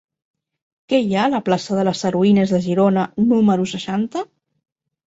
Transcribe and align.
Què 0.93 0.99
hi 1.03 1.13
ha 1.17 1.25
a 1.29 1.31
la 1.35 1.41
plaça 1.49 1.77
de 1.81 1.85
les 1.91 2.03
Heroïnes 2.11 2.57
de 2.57 2.63
Girona 2.71 3.07
número 3.29 3.71
seixanta? 3.77 4.27